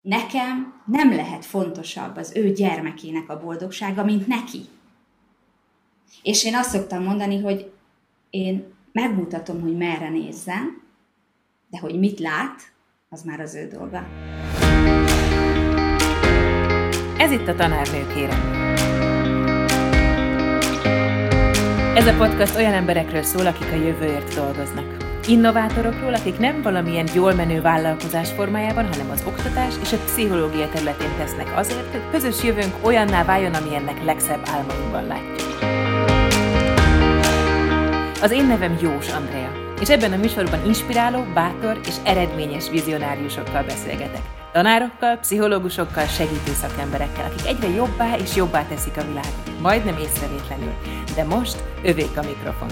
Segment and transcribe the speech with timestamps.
[0.00, 4.60] nekem nem lehet fontosabb az ő gyermekének a boldogsága, mint neki.
[6.22, 7.72] És én azt szoktam mondani, hogy
[8.30, 10.82] én megmutatom, hogy merre nézzen,
[11.70, 12.72] de hogy mit lát,
[13.08, 14.06] az már az ő dolga.
[17.18, 18.58] Ez itt a Tanárnő, kérem.
[21.94, 24.99] Ez a podcast olyan emberekről szól, akik a jövőért dolgoznak.
[25.30, 31.16] Innovátorokról, akik nem valamilyen jól menő vállalkozás formájában, hanem az oktatás és a pszichológia területén
[31.18, 35.58] tesznek azért, hogy közös jövőnk olyanná váljon, amilyennek legszebb álmainkban látjuk.
[38.22, 44.22] Az én nevem Jós Andrea, és ebben a műsorban inspiráló, bátor és eredményes vizionáriusokkal beszélgetek.
[44.52, 50.72] Tanárokkal, pszichológusokkal, segítő szakemberekkel, akik egyre jobbá és jobbá teszik a világot, majdnem észrevétlenül.
[51.14, 52.68] De most övék a mikrofon.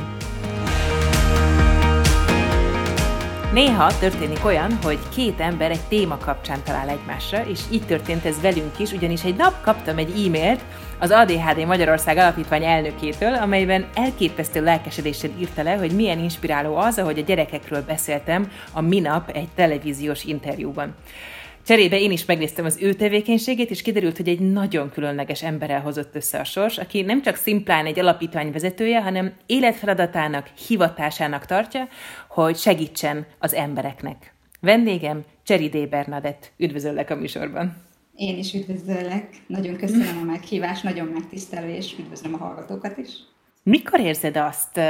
[3.52, 8.40] Néha történik olyan, hogy két ember egy téma kapcsán talál egymásra, és így történt ez
[8.40, 10.60] velünk is, ugyanis egy nap kaptam egy e-mailt
[10.98, 17.18] az ADHD Magyarország Alapítvány elnökétől, amelyben elképesztő lelkesedéssel írta le, hogy milyen inspiráló az, ahogy
[17.18, 20.94] a gyerekekről beszéltem a minap egy televíziós interjúban.
[21.68, 26.14] Cserébe én is megnéztem az ő tevékenységét, és kiderült, hogy egy nagyon különleges emberrel hozott
[26.14, 31.88] össze a sors, aki nem csak szimplán egy alapítvány vezetője, hanem életfeladatának, hivatásának tartja,
[32.28, 34.34] hogy segítsen az embereknek.
[34.60, 35.88] Vendégem Cseri D.
[35.88, 36.52] Bernadett.
[36.56, 37.76] Üdvözöllek a műsorban.
[38.14, 39.28] Én is üdvözöllek.
[39.46, 43.08] Nagyon köszönöm a meghívást, nagyon megtisztelő, és üdvözlöm a hallgatókat is.
[43.62, 44.80] Mikor érzed azt,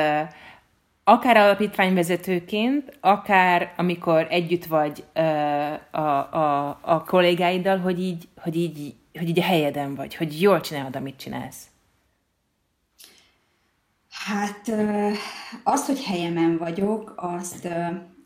[1.09, 8.95] akár alapítványvezetőként, akár amikor együtt vagy uh, a, a, a kollégáiddal, hogy így, hogy, így,
[9.19, 11.67] hogy így a helyeden vagy, hogy jól csinálod, amit csinálsz?
[14.11, 14.73] Hát
[15.65, 17.69] az, hogy helyemen vagyok, azt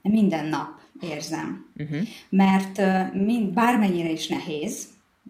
[0.03, 1.67] minden nap érzem.
[1.77, 2.01] Uh-huh.
[2.29, 2.81] Mert
[3.13, 4.89] mind, bármennyire is nehéz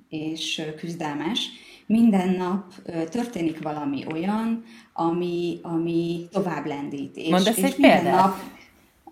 [0.09, 1.49] és küzdelmes,
[1.87, 2.73] minden nap
[3.11, 7.17] történik valami olyan, ami, ami tovább lendít.
[7.17, 8.21] És, Mondasz és egy minden példát?
[8.21, 8.37] nap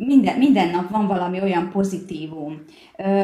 [0.07, 2.63] minden, minden nap van valami olyan pozitívum.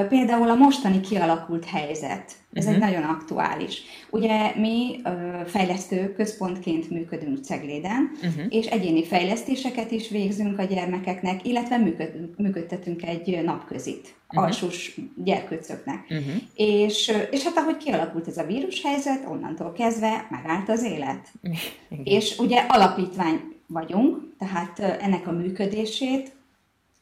[0.09, 2.73] Például a mostani kialakult helyzet, ez uh-huh.
[2.73, 2.91] egy mhm.
[2.91, 3.83] nagyon aktuális.
[4.11, 5.01] Ugye mi
[5.47, 8.45] fejlesztő központként működünk Cegléden, uh-huh.
[8.49, 14.45] és egyéni fejlesztéseket is végzünk a gyermekeknek, illetve működ, működtetünk egy napközit uh-huh.
[14.45, 16.05] alsós gyerkőcöknek.
[16.11, 16.35] Uh-huh.
[16.55, 21.29] És, és hát ahogy kialakult ez a vírushelyzet, onnantól kezdve megállt az élet.
[21.43, 22.05] Igen.
[22.05, 26.36] És ugye alapítvány vagyunk, tehát ennek a működését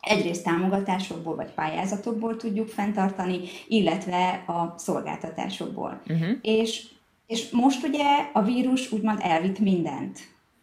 [0.04, 6.00] egyrészt támogatásokból vagy pályázatokból tudjuk fenntartani, illetve a szolgáltatásokból.
[6.08, 6.28] Uh-huh.
[6.42, 6.86] És,
[7.26, 10.18] és most ugye a vírus úgymond elvitt mindent.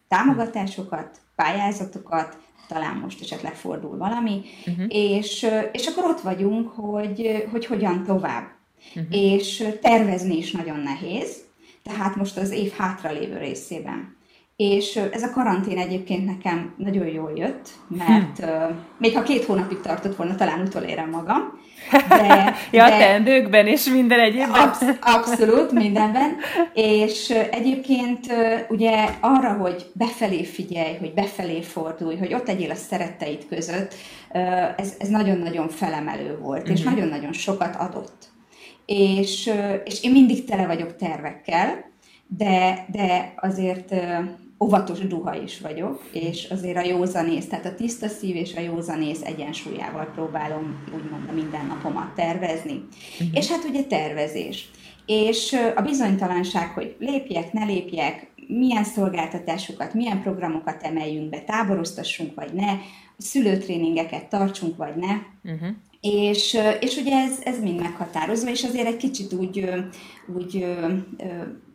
[0.08, 2.36] Támogatásokat, pályázatokat,
[2.68, 4.84] talán most esetleg fordul valami, uh-huh.
[4.88, 8.46] és, és akkor ott vagyunk, hogy, hogy hogyan tovább.
[8.94, 9.04] Uh-huh.
[9.10, 11.44] És tervezni is nagyon nehéz,
[11.82, 14.16] tehát most az év hátralévő részében
[14.70, 18.74] és ez a karantén egyébként nekem nagyon jól jött, mert hm.
[18.98, 21.60] még ha két hónapig tartott volna, talán utolérem magam.
[22.08, 24.50] De, ja, de, teendőkben és minden egyébben.
[24.50, 26.36] Absz- abszolút, mindenben.
[26.74, 28.26] És egyébként
[28.68, 33.94] ugye arra, hogy befelé figyelj, hogy befelé fordulj, hogy ott legyél a szeretteid között,
[34.76, 36.76] ez, ez nagyon-nagyon felemelő volt, uh-huh.
[36.76, 36.94] és mhm.
[36.94, 38.30] nagyon-nagyon sokat adott.
[38.86, 39.50] És,
[39.84, 41.90] és én mindig tele vagyok tervekkel,
[42.26, 43.94] de, de azért
[44.62, 49.22] óvatos duha is vagyok, és azért a józanész, tehát a tiszta szív és a józanész
[49.22, 52.72] egyensúlyával próbálom úgymond a mindennapomat tervezni.
[52.72, 53.28] Uh-huh.
[53.32, 54.70] És hát ugye tervezés.
[55.06, 62.52] És a bizonytalanság, hogy lépjek, ne lépjek, milyen szolgáltatásokat, milyen programokat emeljünk be, táboroztassunk vagy
[62.52, 62.78] ne,
[63.18, 65.12] szülőtréningeket tartsunk vagy ne,
[65.52, 65.68] uh-huh.
[66.00, 69.70] És, és ugye ez, ez mind meghatározva, és azért egy kicsit úgy,
[70.36, 70.66] úgy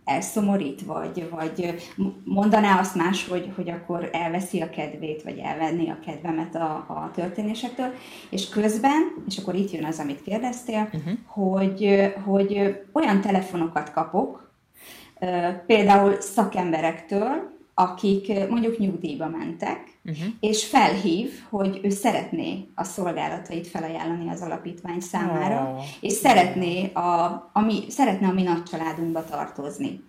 [0.07, 1.75] elszomorít, vagy, vagy
[2.23, 7.12] mondaná azt más, hogy, hogy akkor elveszi a kedvét, vagy elvenni a kedvemet a, a
[7.13, 7.94] történésektől,
[8.29, 11.13] és közben, és akkor itt jön az, amit kérdeztél, uh-huh.
[11.25, 14.52] hogy, hogy olyan telefonokat kapok,
[15.66, 20.28] például szakemberektől, akik mondjuk nyugdíjba mentek, uh-huh.
[20.40, 25.84] és felhív, hogy ő szeretné a szolgálatait felajánlani az alapítvány számára, oh.
[26.00, 30.04] és szeretné a, a mi, szeretne a mi nagy családunkba tartozni.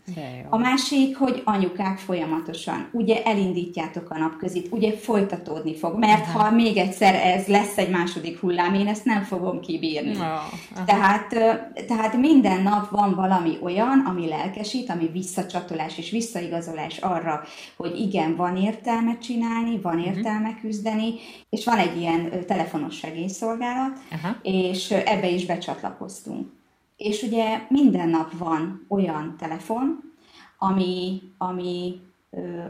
[0.49, 6.43] A másik, hogy anyukák folyamatosan, ugye elindítjátok a napközit, ugye folytatódni fog, mert uh-huh.
[6.43, 10.11] ha még egyszer ez lesz egy második hullám, én ezt nem fogom kibírni.
[10.11, 10.21] Oh.
[10.21, 10.85] Uh-huh.
[10.87, 11.29] Tehát,
[11.87, 17.43] tehát minden nap van valami olyan, ami lelkesít, ami visszacsatolás és visszaigazolás arra,
[17.77, 20.07] hogy igen, van értelme csinálni, van mhm.
[20.07, 21.15] értelme küzdeni,
[21.49, 24.37] és van egy ilyen telefonos segélyszolgálat, Aha.
[24.43, 26.57] és ebbe is becsatlakoztunk.
[26.97, 30.15] és ugye minden nap van olyan telefon,
[30.59, 32.01] ami, ami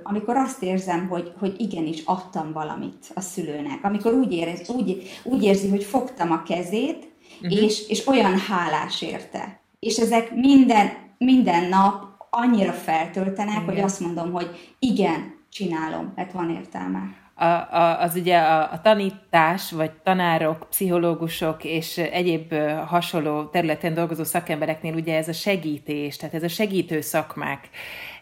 [0.03, 5.43] amikor azt érzem, hogy, hogy igenis adtam valamit a szülőnek, amikor úgy, érez, úgy, úgy
[5.43, 7.13] érzi, hogy fogtam a kezét,
[7.43, 7.63] uh-huh.
[7.63, 9.61] és, és olyan hálás érte.
[9.79, 13.65] És ezek minden, minden nap annyira feltöltenek, igen.
[13.65, 17.01] hogy azt mondom, hogy igen, csinálom, mert van értelme.
[17.35, 22.55] A, a, az ugye a, a tanítás, vagy tanárok, pszichológusok és egyéb
[22.87, 27.69] hasonló területen dolgozó szakembereknél ugye ez a segítés, tehát ez a segítő szakmák,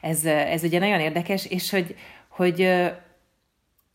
[0.00, 1.94] ez, ez ugye nagyon érdekes, és hogy,
[2.28, 2.68] hogy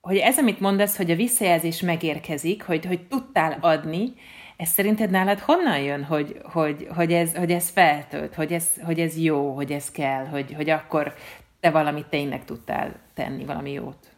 [0.02, 4.14] hogy ez, amit mondasz, hogy a visszajelzés megérkezik, hogy, hogy tudtál adni,
[4.62, 9.00] ez szerinted nálad honnan jön, hogy, hogy, hogy, ez, hogy ez feltölt, hogy ez, hogy
[9.00, 11.14] ez jó, hogy ez kell, hogy, hogy akkor
[11.60, 14.12] te valamit tényleg tudtál tenni, valami jót?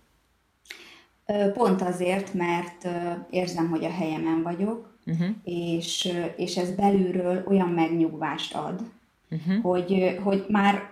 [1.54, 2.88] Pont azért, mert
[3.30, 5.28] érzem, hogy a helyemen vagyok, uh-huh.
[5.44, 8.82] és, és ez belülről olyan megnyugvást ad,
[9.30, 9.62] uh-huh.
[9.62, 10.90] hogy, hogy már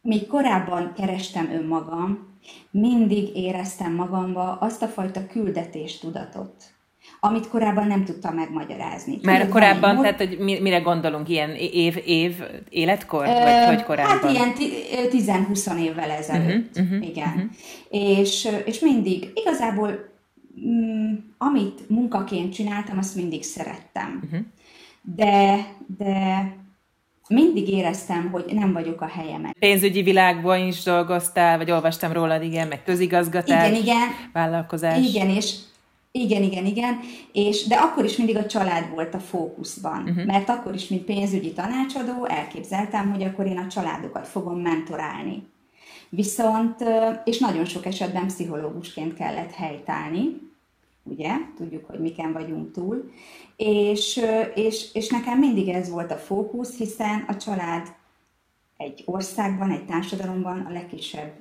[0.00, 2.38] még korábban kerestem önmagam,
[2.70, 6.73] mindig éreztem magamba azt a fajta küldetéstudatot,
[7.24, 9.18] amit korábban nem tudtam megmagyarázni.
[9.22, 12.34] Mert Tudod, korábban, tehát hogy mire gondolunk, ilyen év, év
[12.68, 14.36] életkor, ö, vagy hogy korábban?
[14.36, 17.28] Hát ilyen 10-20 évvel ezelőtt, uh-huh, uh-huh, igen.
[17.28, 18.18] Uh-huh.
[18.18, 20.12] És, és mindig, igazából
[20.66, 24.20] mm, amit munkaként csináltam, azt mindig szerettem.
[24.24, 24.40] Uh-huh.
[25.02, 25.66] De,
[25.96, 26.46] de
[27.28, 29.56] mindig éreztem, hogy nem vagyok a helyemen.
[29.58, 33.98] Pénzügyi világban is dolgoztál, vagy olvastam rólad, igen, meg közigazgatás, igen, igen.
[34.32, 35.06] vállalkozás.
[35.08, 35.54] Igen, és
[36.18, 37.00] igen, igen, igen,
[37.32, 40.24] és, de akkor is mindig a család volt a fókuszban, uh-huh.
[40.24, 45.46] mert akkor is, mint pénzügyi tanácsadó, elképzeltem, hogy akkor én a családokat fogom mentorálni.
[46.08, 46.84] Viszont,
[47.24, 50.40] és nagyon sok esetben pszichológusként kellett helytállni,
[51.02, 53.12] ugye, tudjuk, hogy miken vagyunk túl,
[53.56, 54.20] és,
[54.54, 57.94] és, és nekem mindig ez volt a fókusz, hiszen a család
[58.76, 61.32] egy országban, egy társadalomban a legkisebb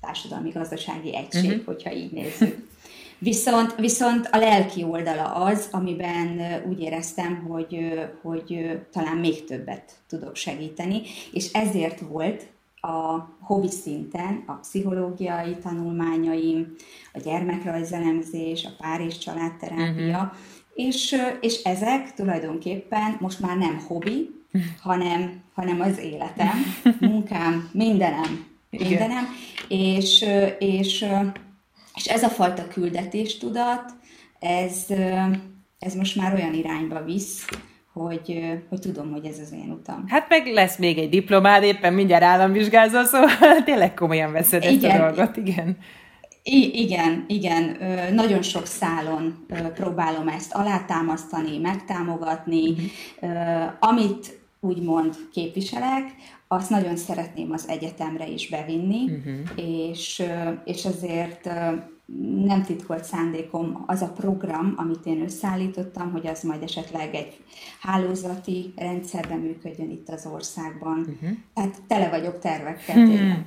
[0.00, 1.64] társadalmi-gazdasági egység, uh-huh.
[1.64, 2.74] hogyha így nézzük.
[3.18, 7.78] Viszont, viszont a lelki oldala az, amiben úgy éreztem, hogy,
[8.22, 11.02] hogy talán még többet tudok segíteni,
[11.32, 12.46] és ezért volt
[12.80, 16.74] a hobby szinten a pszichológiai tanulmányaim,
[17.12, 20.38] a gyermekrajzelemzés, a pár és családterápia, uh-huh.
[20.74, 24.30] és, és ezek tulajdonképpen most már nem hobbi,
[24.80, 26.54] hanem, hanem az életem,
[27.10, 29.24] munkám, mindenem, mindenem,
[29.68, 30.24] és,
[30.58, 31.04] és
[31.96, 33.92] és ez a fajta küldetéstudat,
[34.38, 34.86] ez,
[35.78, 37.44] ez most már olyan irányba visz,
[37.92, 40.04] hogy, hogy tudom, hogy ez az én utam.
[40.08, 43.28] Hát meg lesz még egy diplomád, éppen mindjárt államvizsgázol, szóval
[43.64, 45.76] tényleg komolyan veszed igen, ezt a dolgot, igen.
[46.42, 47.76] I- igen, igen.
[48.12, 52.74] Nagyon sok szálon próbálom ezt alátámasztani, megtámogatni.
[53.20, 53.72] Uh-huh.
[53.80, 56.04] Amit úgymond képviselek,
[56.48, 59.68] azt nagyon szeretném az egyetemre is bevinni, uh-huh.
[59.90, 60.22] és,
[60.64, 61.50] és azért
[62.44, 67.36] nem titkolt szándékom az a program, amit én összeállítottam, hogy az majd esetleg egy
[67.80, 70.98] hálózati rendszerben működjön itt az országban.
[70.98, 71.36] Uh-huh.
[71.54, 72.94] Tehát tele vagyok tervekkel.
[72.94, 73.46] Hmm.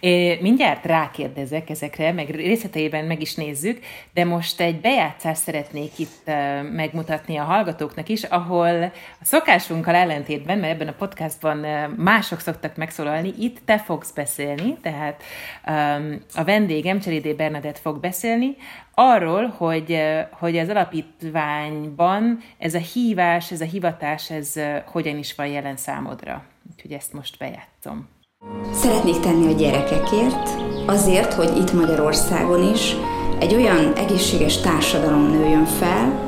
[0.00, 3.78] É, mindjárt rákérdezek ezekre, meg részleteiben meg is nézzük,
[4.14, 6.34] de most egy bejátszást szeretnék itt uh,
[6.72, 8.82] megmutatni a hallgatóknak is, ahol
[9.20, 14.76] a szokásunkkal ellentétben, mert ebben a podcastban uh, mások szoktak megszólalni, itt te fogsz beszélni,
[14.82, 15.22] tehát
[15.66, 18.56] um, a vendégem Cseridé Bernadett fog beszélni,
[18.94, 20.00] arról, hogy,
[20.30, 24.52] hogy az alapítványban ez a hívás, ez a hivatás, ez
[24.86, 26.44] hogyan is van jelen számodra.
[26.72, 28.08] Úgyhogy ezt most bejátszom.
[28.72, 30.48] Szeretnék tenni a gyerekekért,
[30.86, 32.94] azért, hogy itt Magyarországon is
[33.38, 36.26] egy olyan egészséges társadalom nőjön fel,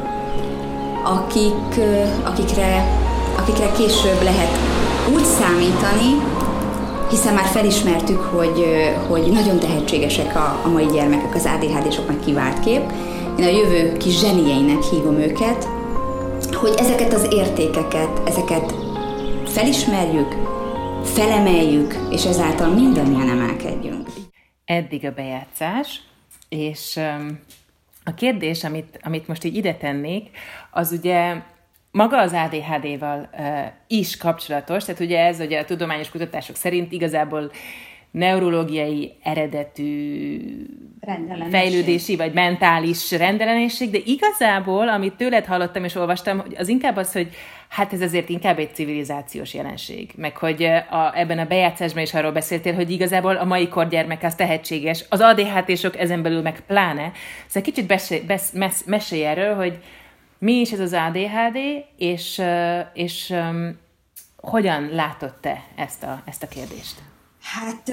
[1.04, 1.80] akik,
[2.24, 2.84] akikre,
[3.36, 4.58] akikre később lehet
[5.14, 6.12] úgy számítani,
[7.10, 8.64] hiszen már felismertük, hogy,
[9.08, 12.92] hogy nagyon tehetségesek a, a mai gyermekek, az ADHD-sok meg kivált kép.
[13.38, 15.68] Én a jövő kis zsenieinek hívom őket,
[16.52, 18.74] hogy ezeket az értékeket, ezeket
[19.46, 20.34] felismerjük,
[21.04, 24.08] felemeljük, és ezáltal mindannyian emelkedjünk.
[24.64, 26.00] Eddig a bejátszás,
[26.48, 27.00] és
[28.04, 30.30] a kérdés, amit, amit most így ide tennék,
[30.70, 31.42] az ugye
[31.90, 33.46] maga az ADHD-val uh,
[33.86, 37.50] is kapcsolatos, tehát ugye ez ugye a tudományos kutatások szerint igazából
[38.10, 40.40] neurológiai eredetű
[41.50, 47.28] fejlődési vagy mentális rendellenesség, de igazából, amit tőled hallottam és olvastam, az inkább az, hogy
[47.68, 50.10] hát ez azért inkább egy civilizációs jelenség.
[50.16, 54.22] Meg hogy a, ebben a bejátszásban is arról beszéltél, hogy igazából a mai kor gyermek
[54.22, 57.12] az tehetséges, az ADHD-sok ezen belül meg pláne.
[57.46, 59.78] Szóval kicsit besé, besz, mes, mesélj erről, hogy
[60.40, 61.56] mi is ez az ADHD,
[61.96, 62.42] és,
[62.92, 63.34] és
[64.36, 67.02] hogyan látod te ezt a, ezt a kérdést?
[67.40, 67.92] Hát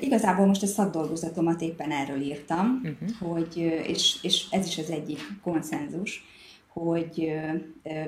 [0.00, 3.32] igazából most a szakdolgozatomat éppen erről írtam, uh-huh.
[3.32, 6.24] hogy, és, és ez is az egyik konszenzus,
[6.68, 7.32] hogy,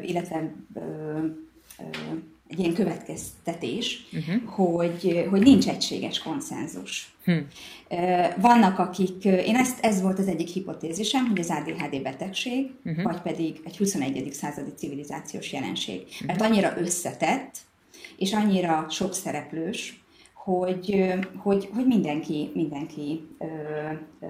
[0.03, 0.53] illetve
[2.49, 4.43] egy ilyen következtetés, uh-huh.
[4.45, 7.17] hogy, hogy nincs egységes konszenzus.
[7.25, 7.47] Hmm.
[8.40, 13.05] Vannak, akik, én ezt, ez volt az egyik hipotézisem, hogy az ADHD betegség, uh-huh.
[13.05, 14.33] vagy pedig egy 21.
[14.33, 16.00] századi civilizációs jelenség.
[16.00, 16.26] Uh-huh.
[16.26, 17.57] Mert annyira összetett,
[18.17, 20.02] és annyira sok szereplős,
[20.35, 23.45] hogy, hogy, hogy mindenki, mindenki ö,
[24.21, 24.26] ö,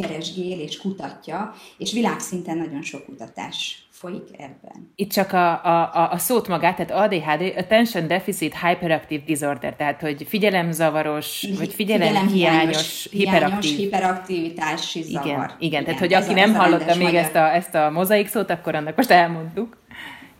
[0.00, 4.92] keresgél és kutatja, és világszinten nagyon sok kutatás folyik ebben.
[4.94, 10.24] Itt csak a, a, a szót magát, tehát ADHD, Attention Deficit Hyperactive Disorder, tehát hogy
[10.28, 13.76] figyelemzavaros, vagy figyelemhiányos, hiperaktív.
[13.76, 15.28] hiperaktivitási zavar.
[15.28, 18.74] Igen, igen, tehát hogy aki nem hallotta még ezt a, ezt a mozaik szót, akkor
[18.74, 19.79] annak most elmondtuk.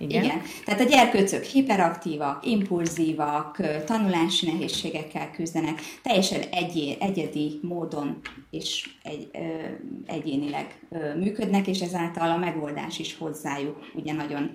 [0.00, 0.24] Igen.
[0.24, 0.42] Igen.
[0.64, 9.38] Tehát a gyerkőcök hiperaktívak, impulzívak, tanulási nehézségekkel küzdenek, teljesen egyé, egyedi módon és egy, ö,
[10.06, 14.50] egyénileg ö, működnek, és ezáltal a megoldás is hozzájuk ugye nagyon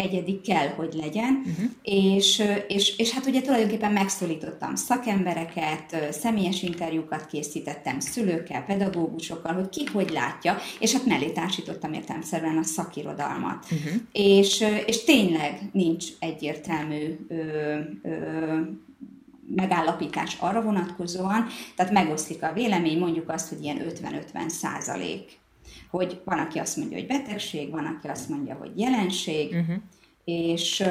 [0.00, 1.70] egyedi kell, hogy legyen, uh-huh.
[1.82, 9.84] és, és, és hát ugye tulajdonképpen megszólítottam szakembereket, személyes interjúkat készítettem szülőkkel, pedagógusokkal, hogy ki
[9.92, 13.66] hogy látja, és hát mellé társítottam értelmszerűen a szakirodalmat.
[13.70, 14.00] Uh-huh.
[14.12, 18.60] És, és tényleg nincs egyértelmű ö, ö,
[19.56, 23.80] megállapítás arra vonatkozóan, tehát megoszlik a vélemény, mondjuk azt, hogy ilyen
[24.34, 25.39] 50-50 százalék
[25.90, 29.76] hogy van, aki azt mondja, hogy betegség, van, aki azt mondja, hogy jelenség, uh-huh.
[30.24, 30.84] és,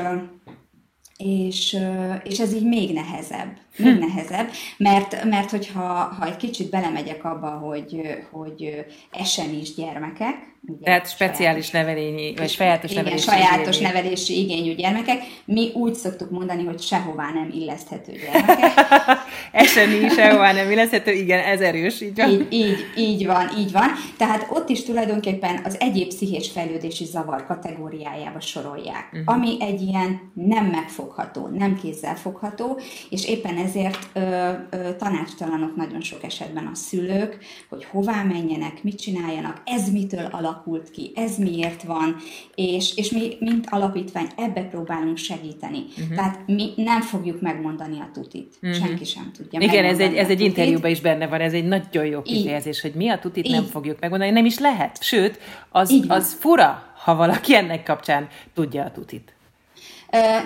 [1.17, 1.77] és,
[2.23, 3.57] és ez így még nehezebb.
[3.77, 3.99] Még hm.
[3.99, 5.81] nehezebb, mert, mert hogyha
[6.19, 8.01] ha egy kicsit belemegyek abba, hogy,
[8.31, 13.93] hogy esen is gyermekek, Ugye, Tehát speciális sajátos, nevelényi, vagy sajátos igen, nevelési sajátos igényű.
[13.93, 15.21] nevelési igényű gyermekek.
[15.45, 18.71] Mi úgy szoktuk mondani, hogy sehová nem illeszthető gyermekek.
[19.51, 22.29] Eseni sehová nem illeszthető, igen, ez erős, így van.
[22.29, 23.87] Így, így, így van, így van.
[24.17, 29.35] Tehát ott is tulajdonképpen az egyéb pszichés fejlődési zavar kategóriájába sorolják, uh-huh.
[29.35, 36.23] ami egy ilyen nem megfogható, nem kézzelfogható, és éppen ezért ö, ö, tanácstalanok nagyon sok
[36.23, 37.37] esetben a szülők,
[37.69, 42.15] hogy hová menjenek, mit csináljanak, ez mitől alakult ki, ez miért van,
[42.55, 45.83] és, és mi, mint alapítvány, ebbe próbálunk segíteni.
[45.89, 46.15] Uh-huh.
[46.15, 48.55] Tehát mi nem fogjuk megmondani a tutit.
[48.61, 48.79] Uh-huh.
[48.79, 52.05] Senki sem tudja Igen, ez egy, ez egy interjúban is benne van, ez egy nagyon
[52.05, 53.51] jó kifejezés, hogy mi a tutit Így.
[53.51, 55.03] nem fogjuk megmondani, nem is lehet.
[55.03, 59.33] Sőt, az, az fura, ha valaki ennek kapcsán tudja a tutit.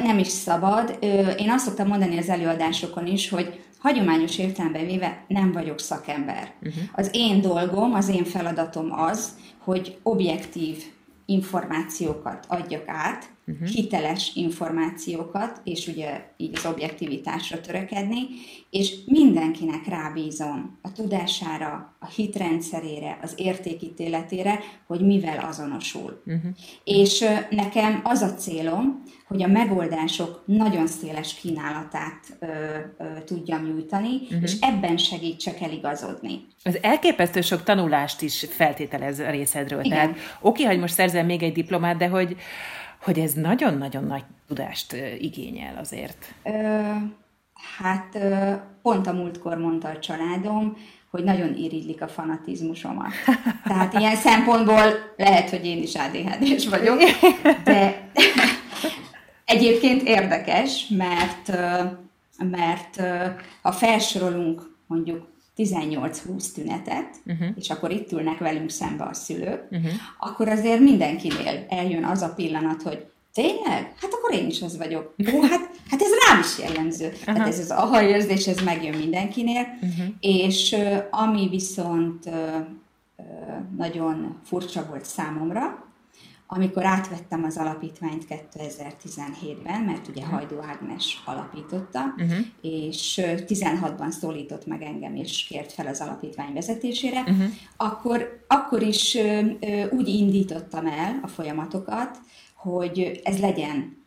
[0.03, 0.97] Nem is szabad.
[1.37, 6.51] Én azt szoktam mondani az előadásokon is, hogy hagyományos értelemben véve nem vagyok szakember.
[6.61, 6.83] Uh-huh.
[6.95, 10.83] Az én dolgom, az én feladatom az, hogy objektív
[11.25, 13.67] információkat adjak át, uh-huh.
[13.67, 18.25] hiteles információkat, és ugye így az objektivitásra törekedni,
[18.69, 26.21] és mindenkinek rábízom a tudására, a hitrendszerére, az értékítéletére, hogy mivel azonosul.
[26.25, 26.51] Uh-huh.
[26.83, 32.45] És nekem az a célom, hogy a megoldások nagyon széles kínálatát ö,
[32.97, 34.41] ö, tudjam nyújtani, uh-huh.
[34.41, 36.45] és ebben segítsek eligazodni.
[36.63, 39.83] Az elképesztő sok tanulást is feltételez a részedről.
[39.83, 39.97] Igen.
[39.97, 42.35] Tehát oké, hogy most szerzel még egy diplomát, de hogy
[43.03, 46.33] hogy ez nagyon-nagyon nagy tudást igényel azért.
[46.43, 46.81] Ö,
[47.77, 48.17] hát
[48.81, 50.77] pont a múltkor mondta a családom,
[51.09, 53.11] hogy nagyon irigylik a fanatizmusomat.
[53.67, 56.99] Tehát ilyen szempontból lehet, hogy én is ADHD-s vagyok,
[57.63, 58.09] de
[59.45, 61.51] egyébként érdekes, mert,
[62.37, 63.01] mert
[63.61, 67.47] ha felsorolunk mondjuk 18-20 tünetet, uh-huh.
[67.55, 69.91] és akkor itt ülnek velünk szembe a szülők, uh-huh.
[70.19, 73.93] akkor azért mindenkinél eljön az a pillanat, hogy tényleg?
[74.01, 75.15] Hát akkor én is az vagyok.
[75.33, 77.07] Ó, hát, hát ez rám is jellemző.
[77.07, 77.37] Uh-huh.
[77.37, 80.05] Hát ez az aha érzés, ez megjön mindenkinél, uh-huh.
[80.19, 80.75] és
[81.11, 82.29] ami viszont
[83.77, 85.85] nagyon furcsa volt számomra,
[86.47, 90.37] amikor átvettem az alapítványt 2017-ben, mert ugye uh-huh.
[90.37, 92.37] Hajdó Ágnes alapította, uh-huh.
[92.61, 97.43] és 16-ban szólított meg engem, és kért fel az alapítvány vezetésére, uh-huh.
[97.77, 99.17] akkor, akkor is
[99.91, 102.19] úgy indítottam el a folyamatokat,
[102.55, 103.97] hogy ez legyen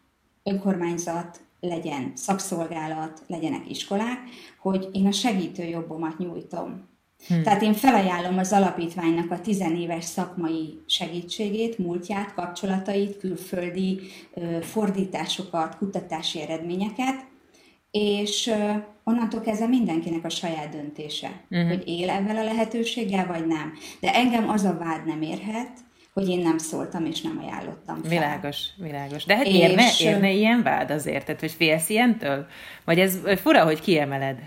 [0.43, 4.19] önkormányzat, legyen szakszolgálat, legyenek iskolák,
[4.59, 6.89] hogy én a segítő jobbomat nyújtom
[7.29, 7.43] Hmm.
[7.43, 14.01] Tehát én felajánlom az alapítványnak a tizenéves szakmai segítségét, múltját, kapcsolatait, külföldi
[14.61, 17.25] fordításokat, kutatási eredményeket,
[17.91, 18.55] és
[19.05, 21.69] onnantól kezdve mindenkinek a saját döntése, uh-huh.
[21.69, 23.73] hogy él ebben a lehetőséggel, vagy nem.
[24.01, 25.71] De engem az a vád nem érhet,
[26.13, 28.11] hogy én nem szóltam és nem ajánlottam fel.
[28.11, 29.25] Világos, világos.
[29.25, 31.25] De hát érne, és, érne ilyen vád azért?
[31.25, 32.47] Tehát, hogy félsz ilyentől?
[32.85, 34.39] Vagy ez fura, hogy kiemeled?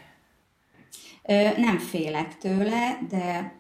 [1.58, 3.56] Nem félek tőle, de,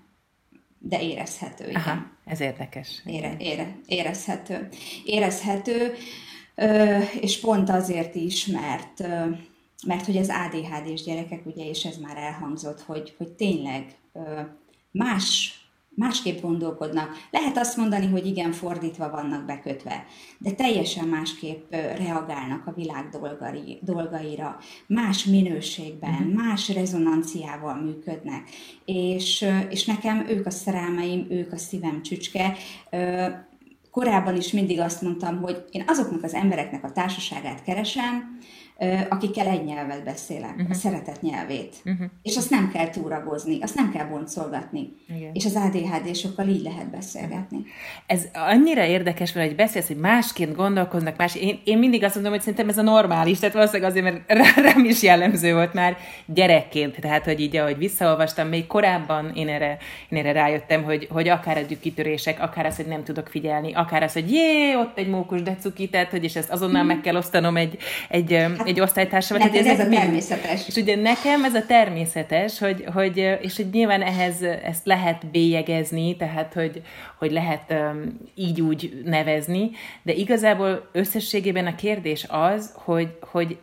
[0.79, 1.69] de érezhető.
[1.69, 1.81] Igen.
[1.81, 3.01] Aha, ez érdekes.
[3.05, 4.67] Ére, ére, érezhető.
[5.05, 5.93] Érezhető,
[7.21, 9.03] és pont azért is, mert
[9.88, 13.95] mert hogy az ADHD-s gyerekek, ugye, és ez már elhangzott, hogy, hogy tényleg
[14.91, 15.58] más
[16.00, 17.10] másképp gondolkodnak.
[17.32, 20.06] Lehet azt mondani, hogy igen, fordítva vannak bekötve,
[20.38, 26.34] de teljesen másképp reagálnak a világ dolgai, dolgaira, más minőségben, uh-huh.
[26.34, 28.50] más rezonanciával működnek.
[28.86, 32.56] És, és nekem ők a szerelmeim, ők a szívem csücske.
[33.91, 38.39] Korábban is mindig azt mondtam, hogy én azoknak az embereknek a társaságát keresem,
[39.09, 40.69] akikkel egy nyelvet beszélek, uh-huh.
[40.69, 41.75] a szeretet nyelvét.
[41.86, 42.07] Uh-huh.
[42.24, 44.89] És azt nem kell túragozni, azt nem kell boncolgatni.
[45.15, 45.29] Igen.
[45.33, 47.57] És az ADHD-sokkal így lehet beszélgetni.
[48.05, 51.36] Ez annyira érdekes, mert hogy beszélsz, hogy másként gondolkoznak, más.
[51.36, 54.86] Én, én mindig azt mondom, hogy szerintem ez a normális, tehát valószínűleg azért, mert rám
[54.86, 59.77] is jellemző volt már gyerekként, tehát hogy így, ahogy visszaolvastam, még korábban én erre,
[60.09, 64.03] én erre rájöttem, hogy, hogy akár a kitörések, akár az, hogy nem tudok figyelni, akár
[64.03, 67.57] az, hogy jé, ott egy mókus decuki, tehát, hogy és ezt azonnal meg kell osztanom
[67.57, 67.77] egy,
[68.09, 69.43] egy, hát egy osztálytársamat.
[69.43, 70.67] Neked ez a természetes.
[70.67, 76.15] És ugye nekem ez a természetes, hogy, hogy és hogy nyilván ehhez ezt lehet bélyegezni,
[76.15, 76.81] tehát hogy,
[77.17, 79.69] hogy lehet um, így úgy nevezni,
[80.03, 83.57] de igazából összességében a kérdés az, hogy, hogy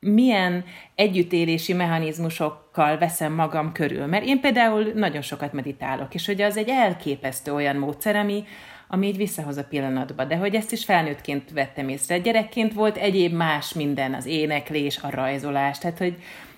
[0.00, 4.06] milyen együttélési mechanizmusokkal veszem magam körül.
[4.06, 8.44] Mert én például nagyon sokat meditálok, és hogy az egy elképesztő olyan módszer, ami,
[8.92, 10.24] ami így visszahoz a pillanatba.
[10.24, 12.18] De hogy ezt is felnőttként vettem észre.
[12.18, 16.16] Gyerekként volt egyéb más minden, az éneklés, a rajzolás, tehát hogy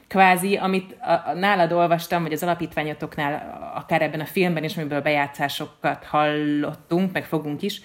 [0.09, 0.97] kvázi, amit
[1.35, 7.63] nálad olvastam, vagy az alapítványotoknál, akár ebben a filmben is, amiből bejátszásokat hallottunk, meg fogunk
[7.63, 7.81] is,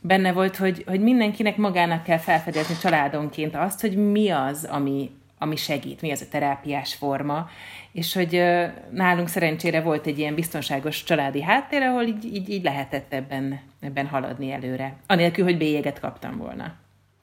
[0.00, 5.56] benne volt, hogy, hogy mindenkinek magának kell felfedezni családonként azt, hogy mi az, ami, ami
[5.56, 7.48] segít, mi az a terápiás forma,
[7.96, 8.42] és hogy
[8.90, 14.06] nálunk szerencsére volt egy ilyen biztonságos családi háttér, ahol így, így, így lehetett ebben, ebben
[14.06, 16.74] haladni előre, anélkül, hogy bélyeget kaptam volna.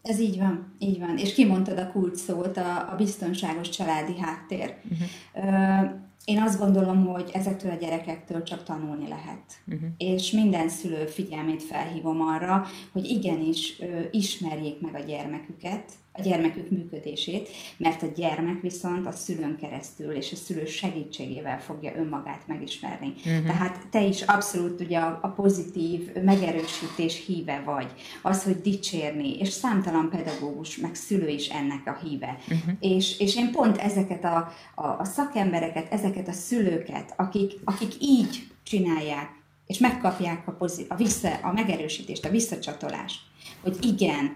[0.02, 1.18] Ez így van, így van.
[1.18, 4.74] És kimondtad a kult szót, a, a biztonságos családi háttér.
[4.92, 5.90] Uh-huh.
[6.26, 9.44] Én azt gondolom, hogy ezektől a gyerekektől csak tanulni lehet.
[9.68, 9.90] Uh-huh.
[9.98, 13.82] És minden szülő figyelmét felhívom arra, hogy igenis
[14.12, 20.32] ismerjék meg a gyermeküket, a gyermekük működését, mert a gyermek viszont a szülőn keresztül és
[20.32, 23.14] a szülő segítségével fogja önmagát megismerni.
[23.18, 23.46] Uh-huh.
[23.46, 29.50] Tehát te is abszolút ugye a, a pozitív megerősítés híve vagy, az, hogy dicsérni, és
[29.50, 32.38] számtalan pedagógus, meg szülő is ennek a híve.
[32.42, 32.74] Uh-huh.
[32.80, 38.48] És, és én pont ezeket a, a, a szakembereket, ezeket a szülőket, akik, akik így
[38.64, 39.30] csinálják,
[39.68, 43.20] és megkapják a, pozit- a, vissza, a megerősítést, a visszacsatolást,
[43.62, 44.36] hogy igen,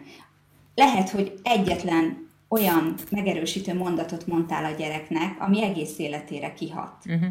[0.78, 6.94] lehet, hogy egyetlen olyan megerősítő mondatot mondtál a gyereknek, ami egész életére kihat.
[7.06, 7.28] Uh-huh.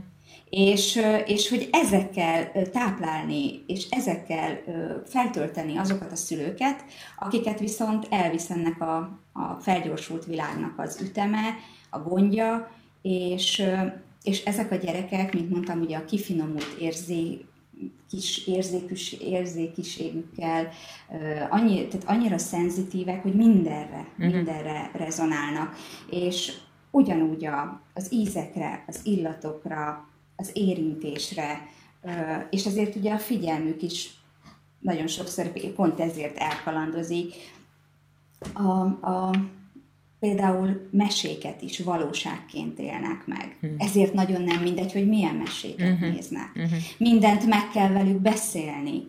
[0.51, 4.63] És, és hogy ezekkel táplálni, és ezekkel
[5.07, 6.85] feltölteni azokat a szülőket,
[7.19, 8.97] akiket viszont elvisz ennek a,
[9.33, 11.55] a felgyorsult világnak az üteme,
[11.91, 12.71] a gondja,
[13.03, 13.63] és,
[14.23, 17.45] és ezek a gyerekek, mint mondtam, ugye a kifinomult érzé,
[18.11, 20.69] kis érzékűs, érzékiségükkel,
[21.51, 24.35] annyi, tehát annyira szenzitívek, hogy mindenre, uh-huh.
[24.35, 25.77] mindenre rezonálnak.
[26.11, 26.53] És
[26.91, 31.69] ugyanúgy a, az ízekre, az illatokra, az érintésre,
[32.51, 34.11] és azért ugye a figyelmük is
[34.79, 37.35] nagyon sokszor pont ezért elkalandozik.
[38.55, 38.71] A,
[39.11, 39.31] a
[40.21, 43.57] például meséket is valóságként élnek meg.
[43.63, 43.87] Uh-huh.
[43.87, 46.13] Ezért nagyon nem mindegy, hogy milyen meséket uh-huh.
[46.13, 46.51] néznek.
[46.55, 46.79] Uh-huh.
[46.99, 49.03] Mindent meg kell velük beszélni.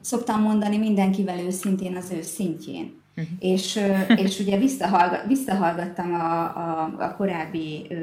[0.00, 3.02] Szoktam mondani, mindenkivel őszintén az ő szintjén.
[3.16, 3.32] Uh-huh.
[3.38, 3.80] És,
[4.24, 7.94] és ugye visszahallgat, visszahallgattam a, a, a korábbi ö,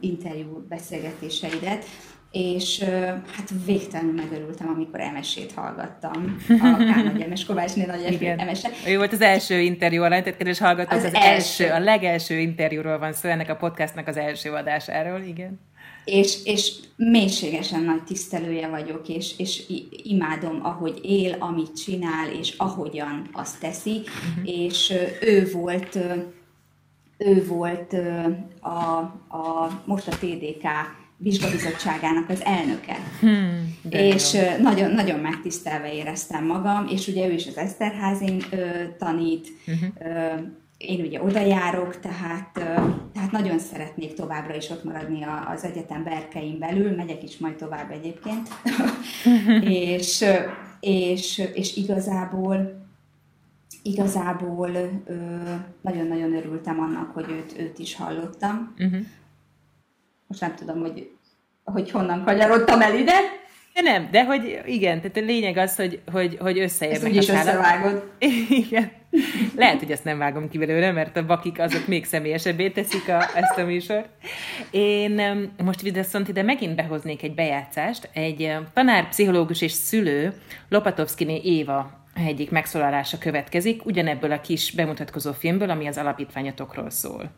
[0.00, 1.84] interjú beszélgetéseidet,
[2.34, 2.84] és
[3.36, 6.36] hát végtelenül megörültem, amikor emesét hallgattam.
[6.48, 8.70] A Kán Nagy Emes, Kovácsné Nagy Emese.
[8.86, 11.64] Ő volt az első interjú, a tehát kedves hallgatók, az, az első.
[11.64, 15.60] első, a legelső interjúról van szó, ennek a podcastnak az első adásáról, igen.
[16.04, 19.62] És, és mélységesen nagy tisztelője vagyok, és, és
[20.02, 24.64] imádom, ahogy él, amit csinál, és ahogyan azt teszi, uh-huh.
[24.64, 25.98] és ő volt
[27.18, 27.96] ő volt
[28.60, 28.98] a,
[29.36, 30.66] a most a TDK
[31.24, 32.96] vizsgabizottságának az elnöke.
[33.20, 38.56] Hmm, és nagyon, nagyon megtisztelve éreztem magam, és ugye ő is az Eszterházin ö,
[38.98, 40.16] tanít, uh-huh.
[40.16, 40.40] ö,
[40.76, 42.52] én ugye oda járok, tehát,
[43.12, 47.90] tehát nagyon szeretnék továbbra is ott maradni az egyetem berkein belül, megyek is majd tovább
[47.90, 48.48] egyébként,
[49.94, 50.24] és,
[50.80, 52.82] és, és igazából
[53.82, 54.70] igazából
[55.80, 58.74] nagyon-nagyon örültem annak, hogy őt, őt is hallottam.
[58.78, 59.00] Uh-huh.
[60.26, 61.13] Most nem tudom, hogy,
[61.64, 63.14] hogy honnan kanyarodtam el ide,
[63.74, 67.32] de nem, de hogy igen, tehát a lényeg az, hogy, hogy, hogy összeérnek ezt a
[67.32, 68.10] összevágod.
[68.66, 68.90] Igen.
[69.56, 73.30] Lehet, hogy ezt nem vágom ki belőle, mert a bakik azok még személyesebbé teszik a,
[73.34, 74.08] ezt a műsort.
[74.70, 75.20] Én
[75.64, 78.08] most viszont ide megint behoznék egy bejátszást.
[78.12, 80.32] Egy tanár, pszichológus és szülő,
[80.68, 87.30] Lopatovszkiné Éva egyik megszólalása következik, ugyanebből a kis bemutatkozó filmből, ami az alapítványatokról szól.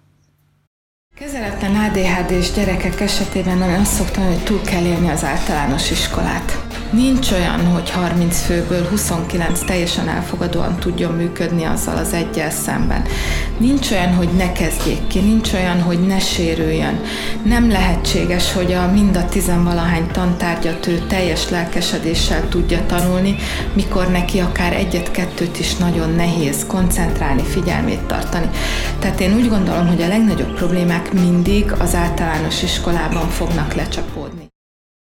[1.18, 6.65] Kezeletlen ADHD-s gyerekek esetében én azt szoktam, hogy túl kell élni az általános iskolát.
[6.90, 13.02] Nincs olyan, hogy 30 főből 29 teljesen elfogadóan tudjon működni azzal az egyel szemben.
[13.58, 17.00] Nincs olyan, hogy ne kezdjék ki, nincs olyan, hogy ne sérüljön.
[17.42, 23.36] Nem lehetséges, hogy a mind a tizenvalahány tantárgyat ő teljes lelkesedéssel tudja tanulni,
[23.72, 28.50] mikor neki akár egyet-kettőt is nagyon nehéz koncentrálni, figyelmét tartani.
[28.98, 34.45] Tehát én úgy gondolom, hogy a legnagyobb problémák mindig az általános iskolában fognak lecsapódni.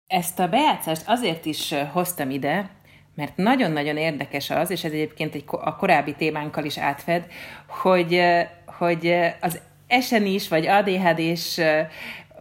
[0.10, 2.70] Ezt a bejátszást azért is hoztam ide,
[3.16, 7.26] mert nagyon-nagyon érdekes az, és ez egyébként egy, a korábbi témánkkal is átfed,
[7.68, 8.22] hogy,
[8.66, 9.60] hogy az
[10.24, 11.62] is vagy ADHD-s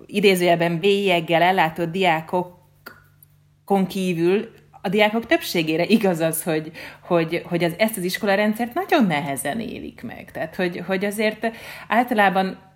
[0.07, 4.51] idézőjelben bélyeggel ellátott diákokon kívül
[4.83, 10.03] a diákok többségére igaz az, hogy, hogy, hogy az, ezt az iskolarendszert nagyon nehezen élik
[10.03, 10.31] meg.
[10.33, 11.51] Tehát, hogy, hogy azért
[11.89, 12.68] általában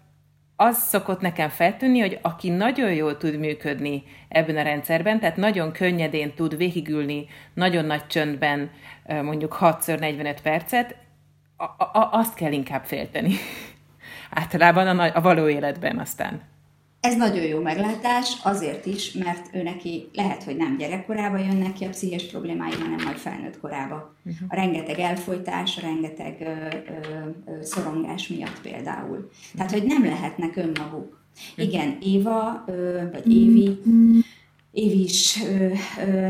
[0.63, 5.73] az szokott nekem feltűnni, hogy aki nagyon jól tud működni ebben a rendszerben, tehát nagyon
[5.73, 8.71] könnyedén tud végigülni nagyon nagy csöndben
[9.23, 10.97] mondjuk 6x45 percet,
[11.57, 13.35] a, a, azt kell inkább félteni.
[14.41, 16.41] Általában a, a való életben aztán.
[17.03, 21.85] Ez nagyon jó meglátás, azért is, mert ő neki lehet, hogy nem gyerekkorában jönnek ki
[21.85, 24.15] a pszichés problémái, hanem majd felnőtt korába.
[24.25, 24.49] Uh-huh.
[24.49, 29.31] A rengeteg elfolytás, a rengeteg ö, ö, ö, szorongás miatt például.
[29.57, 31.21] Tehát, hogy nem lehetnek önmaguk.
[31.57, 31.67] Uh-huh.
[31.67, 34.25] Igen, Éva, ö, vagy Évi, uh-huh
[34.73, 35.43] Év is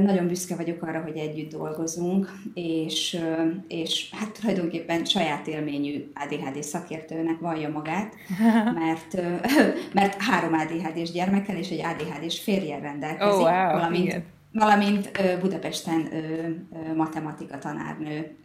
[0.02, 3.20] nagyon büszke vagyok arra, hogy együtt dolgozunk, és,
[3.68, 8.14] és hát tulajdonképpen saját élményű ADHD szakértőnek vallja magát,
[8.84, 9.22] mert,
[9.94, 14.24] mert három ADHD-s gyermekkel és egy ADHD-s férjel rendelkezik, oh, wow, valamint, igen.
[14.52, 16.08] valamint Budapesten
[16.96, 18.36] matematika tanárnő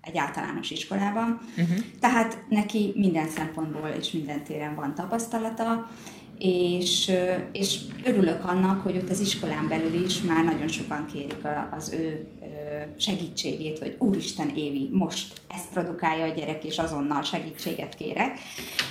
[0.00, 1.38] egy általános iskolában.
[1.56, 1.76] Uh-huh.
[2.00, 5.88] Tehát neki minden szempontból és minden téren van tapasztalata,
[6.38, 7.12] és,
[7.52, 12.28] és örülök annak, hogy ott az iskolán belül is már nagyon sokan kérik az ő
[12.98, 18.38] segítségét, hogy úristen Évi, most ezt produkálja a gyerek, és azonnal segítséget kérek.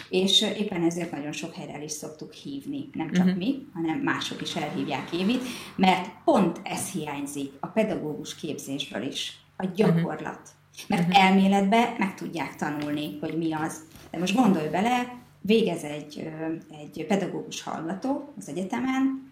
[0.10, 3.40] És éppen ezért nagyon sok helyre is szoktuk hívni, nem csak uh-huh.
[3.40, 5.44] mi, hanem mások is elhívják Évit,
[5.76, 10.40] mert pont ez hiányzik a pedagógus képzésből is, a gyakorlat.
[10.40, 10.88] Uh-huh.
[10.88, 11.26] Mert uh-huh.
[11.26, 13.78] elméletbe meg tudják tanulni, hogy mi az.
[14.12, 16.30] De most gondolj bele, végez egy,
[16.70, 19.32] egy pedagógus hallgató az egyetemen,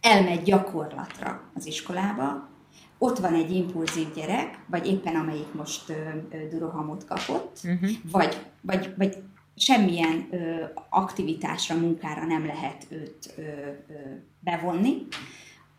[0.00, 2.48] elmegy gyakorlatra az iskolába,
[2.98, 5.94] ott van egy impulzív gyerek, vagy éppen amelyik most ö,
[6.30, 7.90] ö, durohamot kapott, uh-huh.
[8.10, 9.22] vagy, vagy, vagy
[9.56, 13.94] semmilyen ö, aktivitásra, munkára nem lehet őt ö, ö,
[14.40, 15.06] bevonni,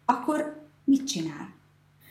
[0.06, 1.54] akkor mit csinál?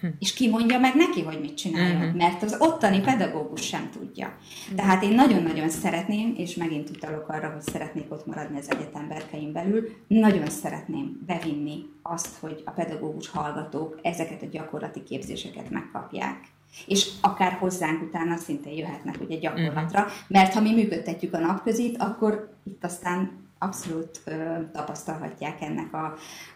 [0.05, 0.11] Hm.
[0.19, 2.15] És ki mondja meg neki, hogy mit csináljon, uh-huh.
[2.15, 4.37] mert az ottani pedagógus sem tudja.
[4.77, 9.53] Tehát én nagyon-nagyon szeretném, és megint utalok arra, hogy szeretnék ott maradni az egyetem berkeim
[9.53, 16.53] belül, nagyon szeretném bevinni azt, hogy a pedagógus hallgatók ezeket a gyakorlati képzéseket megkapják
[16.87, 20.15] és akár hozzánk utána szintén jöhetnek ugye gyakorlatra, uh-huh.
[20.29, 26.15] mert ha mi működtetjük a napközit, akkor itt aztán abszolút ö, tapasztalhatják ennek a,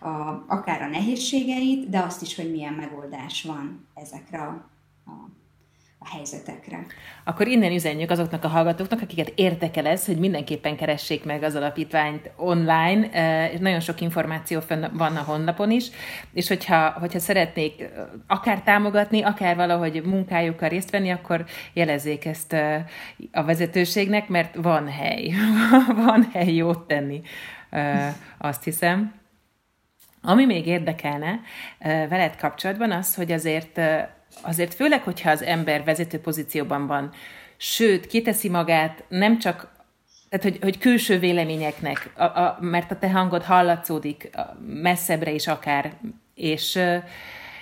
[0.09, 4.71] a, akár a nehézségeit, de azt is, hogy milyen megoldás van ezekre a,
[5.99, 6.87] a helyzetekre.
[7.25, 12.31] Akkor innen üzenjük azoknak a hallgatóknak, akiket érdekel ez, hogy mindenképpen keressék meg az alapítványt
[12.37, 13.09] online,
[13.53, 14.61] és nagyon sok információ
[14.93, 15.91] van a honlapon is,
[16.33, 17.89] és hogyha, hogyha szeretnék
[18.27, 22.53] akár támogatni, akár valahogy munkájukkal részt venni, akkor jelezzék ezt
[23.33, 25.33] a vezetőségnek, mert van hely,
[26.07, 27.21] van hely jót tenni,
[28.39, 29.17] azt hiszem.
[30.23, 31.41] Ami még érdekelne
[32.09, 33.81] veled kapcsolatban az, hogy azért
[34.41, 37.13] azért főleg, hogyha az ember vezető pozícióban van,
[37.57, 39.77] sőt, kiteszi magát nem csak
[40.29, 44.31] tehát, hogy, hogy külső véleményeknek, a, a, mert a te hangod hallatszódik
[44.67, 45.93] messzebbre is akár,
[46.35, 46.97] és uh,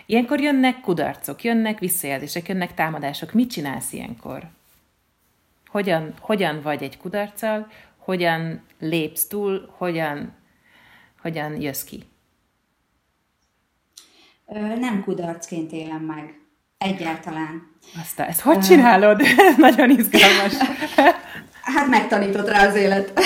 [0.06, 3.32] ilyenkor jönnek kudarcok, jönnek visszajelzések, jönnek támadások.
[3.32, 4.42] Mit csinálsz ilyenkor?
[5.76, 10.32] hogyan, hogyan vagy egy kudarccal, hogyan lépsz túl, hogyan,
[11.20, 12.02] hogyan jössz ki?
[14.78, 16.40] Nem kudarcként élem meg.
[16.78, 17.74] Egyáltalán.
[18.00, 19.22] Aztán ezt hogy csinálod?
[19.56, 20.52] Nagyon izgalmas.
[21.74, 23.12] hát megtanított rá az élet.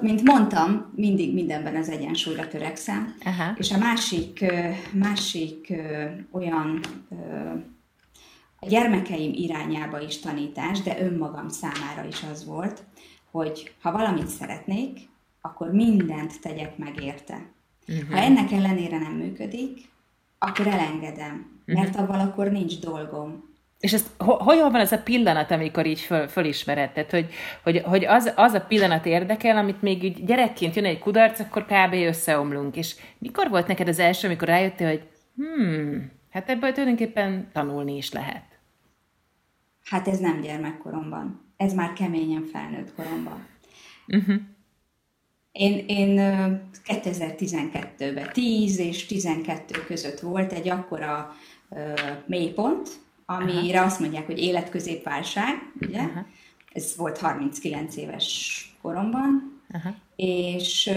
[0.00, 3.14] Mint mondtam, mindig mindenben az egyensúlyra törekszem.
[3.24, 3.52] Aha.
[3.56, 4.44] És a másik,
[4.92, 5.72] másik
[6.30, 6.80] olyan
[8.60, 12.82] a gyermekeim irányába is tanítás, de önmagam számára is az volt,
[13.30, 14.98] hogy ha valamit szeretnék,
[15.40, 17.50] akkor mindent tegyek meg érte.
[17.88, 18.10] Uh-huh.
[18.10, 19.91] Ha ennek ellenére nem működik,
[20.46, 22.02] akkor elengedem, mert uh-huh.
[22.02, 23.50] avval akkor nincs dolgom.
[23.78, 26.90] És ez, hogy van ez a pillanat, amikor így föl, fölismered?
[26.90, 30.98] Tehát, hogy, hogy, hogy az, az a pillanat érdekel, amit még így gyerekként jön egy
[30.98, 31.92] kudarc, akkor kb.
[31.92, 32.76] összeomlunk.
[32.76, 38.12] És mikor volt neked az első, amikor rájöttél, hogy hmm, hát ebből tulajdonképpen tanulni is
[38.12, 38.44] lehet?
[39.84, 41.54] Hát ez nem gyermekkoromban.
[41.56, 43.46] Ez már keményen felnőtt koromban.
[44.08, 44.36] Uh-huh.
[45.52, 46.16] Én, én
[46.86, 51.36] 2012-ben, 10 és 12 között volt egy akkora
[52.26, 52.88] mélypont,
[53.26, 53.86] amire Aha.
[53.86, 56.00] azt mondják, hogy életközépválság, ugye?
[56.00, 56.26] Aha.
[56.72, 59.94] Ez volt 39 éves koromban, Aha.
[60.16, 60.90] és,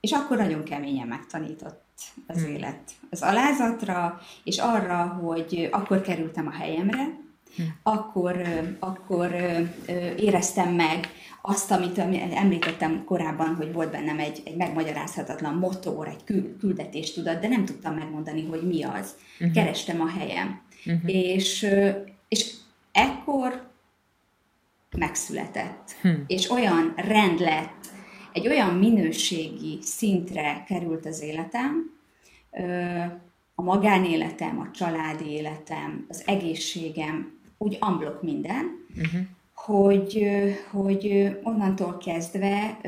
[0.00, 1.82] és akkor nagyon keményen megtanított
[2.26, 2.54] az hmm.
[2.54, 2.80] élet.
[3.10, 7.20] Az alázatra, és arra, hogy akkor kerültem a helyemre,
[7.56, 7.74] hmm.
[7.82, 8.42] akkor,
[8.78, 9.34] akkor
[10.16, 11.08] éreztem meg
[11.42, 11.98] azt, amit
[12.34, 16.24] említettem korábban, hogy volt bennem egy, egy megmagyarázhatatlan motor, egy
[16.58, 19.14] küldetés tudat, de nem tudtam megmondani, hogy mi az.
[19.40, 19.54] Uh-huh.
[19.54, 20.60] Kerestem a helyem.
[20.86, 21.14] Uh-huh.
[21.14, 21.66] És,
[22.28, 22.52] és
[22.92, 23.70] ekkor
[24.96, 25.90] megszületett.
[26.00, 26.24] Hmm.
[26.26, 27.86] És olyan rend lett,
[28.32, 31.90] egy olyan minőségi szintre került az életem,
[33.54, 39.20] a magánéletem, a családi életem, az egészségem, úgy amblok minden, uh-huh
[39.64, 40.26] hogy,
[40.70, 42.80] hogy onnantól kezdve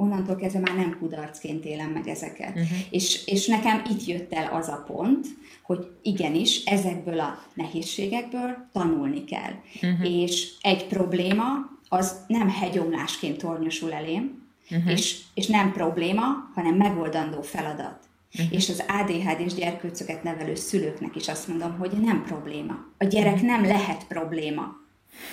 [0.00, 2.48] onnantól kezdve már nem kudarcként élem meg ezeket.
[2.48, 2.78] Uh-huh.
[2.90, 5.26] És, és nekem itt jött el az a pont,
[5.62, 9.52] hogy igenis ezekből a nehézségekből tanulni kell.
[9.82, 10.10] Uh-huh.
[10.10, 11.44] És egy probléma
[11.88, 14.92] az nem hegyomlásként tornyosul elém, uh-huh.
[14.92, 16.24] és, és nem probléma,
[16.54, 18.07] hanem megoldandó feladat.
[18.34, 18.52] Uh-huh.
[18.52, 22.74] És az ADHD-s gyerkőcöket nevelő szülőknek is azt mondom, hogy nem probléma.
[22.98, 24.86] A gyerek nem lehet probléma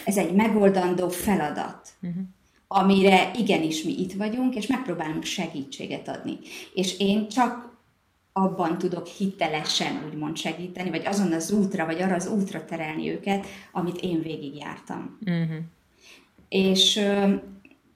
[0.05, 2.23] ez egy megoldandó feladat, uh-huh.
[2.67, 6.37] amire igenis mi itt vagyunk, és megpróbálunk segítséget adni.
[6.73, 7.73] És én csak
[8.33, 13.45] abban tudok hitelesen úgymond segíteni, vagy azon az útra, vagy arra az útra terelni őket,
[13.71, 15.17] amit én végigjártam.
[15.25, 15.57] Uh-huh.
[16.49, 16.99] És,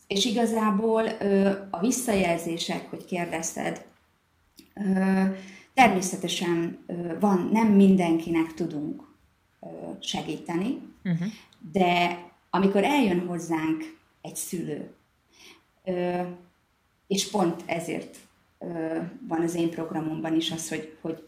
[0.07, 1.03] és igazából
[1.69, 3.85] a visszajelzések, hogy kérdezted,
[5.73, 6.85] természetesen
[7.19, 9.03] van, nem mindenkinek tudunk
[9.99, 11.27] segíteni, uh-huh.
[11.71, 14.93] De amikor eljön hozzánk egy szülő,
[17.07, 18.17] és pont ezért
[19.27, 21.23] van az én programomban is az, hogy, hogy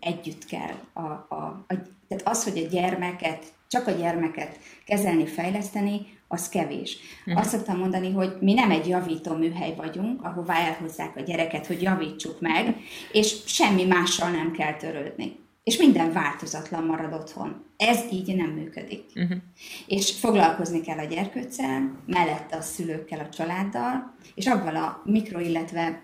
[0.00, 0.74] együtt kell.
[0.92, 1.74] A, a, a,
[2.08, 6.96] tehát az, hogy a gyermeket, csak a gyermeket kezelni, fejleszteni, az kevés.
[7.26, 7.42] Uh-huh.
[7.42, 11.82] Azt szoktam mondani, hogy mi nem egy javító műhely vagyunk, ahová elhozzák a gyereket, hogy
[11.82, 12.76] javítsuk meg,
[13.12, 17.64] és semmi mással nem kell törődni és minden változatlan marad otthon.
[17.76, 19.04] Ez így nem működik.
[19.14, 19.38] Uh-huh.
[19.86, 26.02] És foglalkozni kell a gyerkőccel, mellette a szülőkkel, a családdal, és avval a mikro, illetve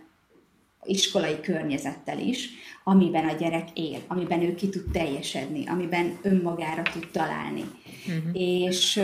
[0.84, 2.48] iskolai környezettel is,
[2.84, 7.64] amiben a gyerek él, amiben ő ki tud teljesedni, amiben önmagára tud találni.
[8.06, 8.42] Uh-huh.
[8.42, 9.02] És,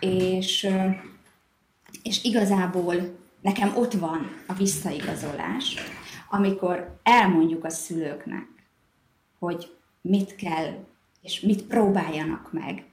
[0.00, 0.68] és,
[2.02, 2.94] és igazából
[3.40, 5.76] nekem ott van a visszaigazolás,
[6.30, 8.46] amikor elmondjuk a szülőknek,
[9.38, 10.84] hogy mit kell,
[11.22, 12.84] és mit próbáljanak meg.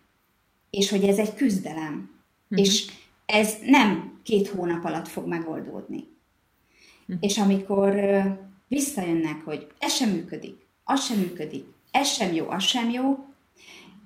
[0.69, 2.09] És hogy ez egy küzdelem.
[2.49, 2.65] Uh-huh.
[2.65, 2.91] És
[3.25, 6.12] ez nem két hónap alatt fog megoldódni.
[7.07, 7.17] Uh-huh.
[7.27, 7.95] És amikor
[8.67, 13.25] visszajönnek, hogy ez sem működik, az sem működik, ez sem jó, az sem jó,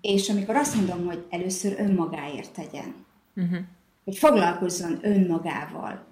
[0.01, 3.05] és amikor azt mondom, hogy először önmagáért tegyen,
[3.35, 3.57] uh-huh.
[4.05, 6.05] hogy foglalkozzon önmagával,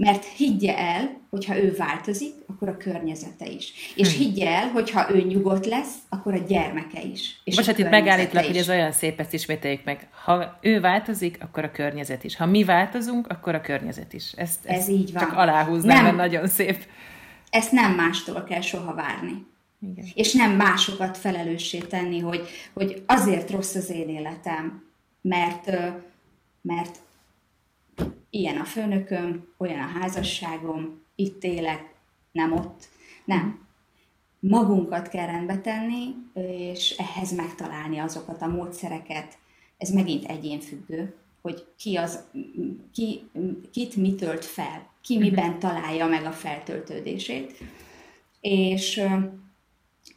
[0.00, 3.72] mert higgye el, hogyha ő változik, akkor a környezete is.
[3.96, 4.24] És hmm.
[4.24, 7.40] higgye el, hogyha ő nyugodt lesz, akkor a gyermeke is.
[7.44, 10.08] És Most hát itt megállítlak, hogy ez olyan szép, ezt ismételjük meg.
[10.24, 12.36] Ha ő változik, akkor a környezet is.
[12.36, 14.32] Ha mi változunk, akkor a környezet is.
[14.36, 15.22] Ezt, ezt ez így van.
[15.22, 16.86] Csak aláhúznám, nem, mert nagyon szép.
[17.50, 19.46] Ezt nem mástól kell soha várni.
[19.90, 20.04] Igen.
[20.14, 24.82] És nem másokat felelőssé tenni, hogy, hogy azért rossz az én életem,
[25.20, 25.70] mert,
[26.60, 26.98] mert
[28.30, 31.94] ilyen a főnököm, olyan a házasságom, itt élek,
[32.32, 32.88] nem ott.
[33.24, 33.68] Nem.
[34.40, 39.38] Magunkat kell rendbe tenni, és ehhez megtalálni azokat a módszereket,
[39.78, 42.24] ez megint egyénfüggő, hogy ki az,
[42.92, 43.30] ki,
[43.72, 45.30] kit mi tölt fel, ki uh-huh.
[45.30, 47.58] miben találja meg a feltöltődését.
[48.40, 49.02] És,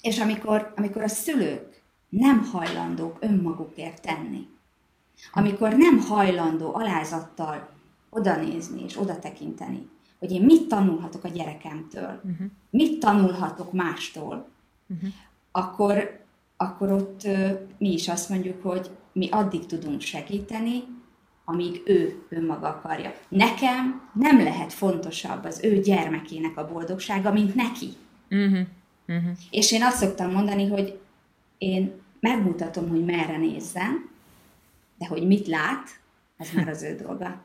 [0.01, 4.47] és amikor, amikor a szülők nem hajlandók önmagukért tenni,
[5.33, 7.69] amikor nem hajlandó alázattal
[8.09, 12.47] oda nézni és oda tekinteni, hogy én mit tanulhatok a gyerekemtől, uh-huh.
[12.69, 14.49] mit tanulhatok mástól,
[14.87, 15.09] uh-huh.
[15.51, 16.23] akkor,
[16.57, 17.27] akkor ott
[17.77, 20.83] mi is azt mondjuk, hogy mi addig tudunk segíteni,
[21.45, 23.13] amíg ő önmaga akarja.
[23.29, 27.89] Nekem nem lehet fontosabb az ő gyermekének a boldogsága, mint neki.
[28.29, 28.59] Uh-huh.
[29.07, 29.31] Uh-huh.
[29.49, 30.99] És én azt szoktam mondani, hogy
[31.57, 34.11] én megmutatom, hogy merre nézzen,
[35.03, 35.89] de hogy mit lát,
[36.37, 37.41] az már az ő dolga.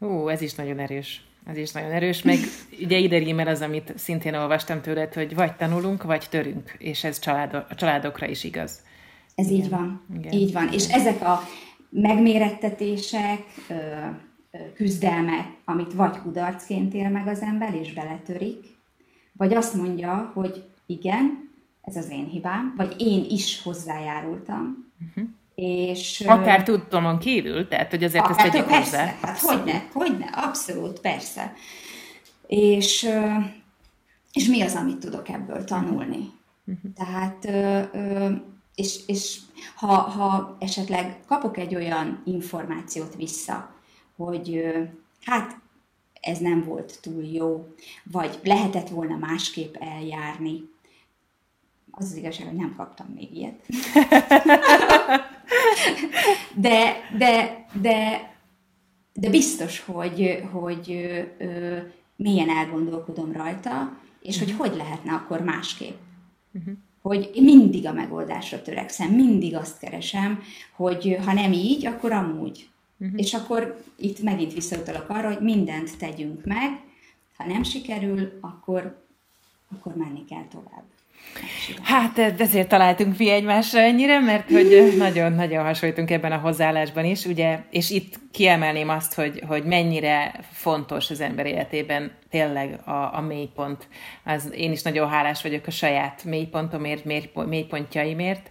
[0.00, 1.24] Ó, ez is nagyon erős.
[1.46, 2.38] Ez is nagyon erős, meg
[2.82, 7.18] ugye ide rímel az, amit szintén olvastam tőled, hogy vagy tanulunk, vagy törünk, és ez
[7.18, 8.82] család, a családokra is igaz.
[9.34, 9.64] Ez Igen.
[9.64, 10.02] így van.
[10.14, 10.32] Igen.
[10.32, 10.72] Így van.
[10.72, 11.40] És ezek a
[11.90, 13.42] megmérettetések,
[14.74, 18.64] küzdelmek, amit vagy kudarcként él meg az ember, és beletörik,
[19.32, 21.50] vagy azt mondja, hogy igen,
[21.82, 25.28] ez az én hibám, vagy én is hozzájárultam, uh-huh.
[25.60, 29.16] És, akár tudtomon kívül, tehát hogy azért akár, ezt tegyük persze, hozzá.
[29.22, 31.52] Hát hogyne, hogyne, abszolút, persze.
[32.46, 33.08] És,
[34.32, 36.30] és mi az, amit tudok ebből tanulni?
[36.64, 36.92] Uh-huh.
[36.94, 37.48] Tehát,
[38.74, 39.38] és, és
[39.74, 43.74] ha, ha esetleg kapok egy olyan információt vissza,
[44.16, 44.62] hogy
[45.24, 45.56] hát
[46.20, 50.68] ez nem volt túl jó, vagy lehetett volna másképp eljárni,
[51.90, 53.66] az az igazság, hogy nem kaptam még ilyet.
[56.54, 58.30] de, de, de,
[59.12, 60.92] de biztos, hogy, hogy
[61.38, 61.76] ö,
[62.16, 65.96] milyen elgondolkodom rajta, és hogy hogy lehetne akkor másképp.
[66.52, 66.74] Uh-huh.
[67.02, 70.42] Hogy mindig a megoldásra törekszem, mindig azt keresem,
[70.76, 72.68] hogy ha nem így, akkor amúgy.
[72.98, 73.20] Uh-huh.
[73.20, 76.80] És akkor itt megint visszautalok arra, hogy mindent tegyünk meg,
[77.36, 79.04] ha nem sikerül, akkor,
[79.72, 80.84] akkor menni kell tovább.
[81.82, 87.58] Hát ezért találtunk mi egymásra ennyire, mert hogy nagyon-nagyon hasonlítunk ebben a hozzáállásban is, ugye,
[87.70, 93.88] és itt kiemelném azt, hogy, hogy mennyire fontos az ember életében tényleg a, a mélypont.
[94.24, 97.04] Az, én is nagyon hálás vagyok a saját mélypontomért,
[97.46, 98.50] mélypontjaimért.